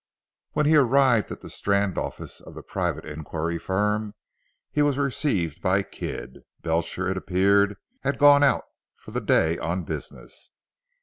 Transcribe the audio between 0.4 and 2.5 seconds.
When he arrived at the Strand office